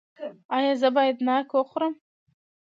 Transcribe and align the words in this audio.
ایا 0.55 0.73
زه 0.81 0.89
باید 0.95 1.17
ناک 1.27 1.47
وخورم؟ 1.53 1.93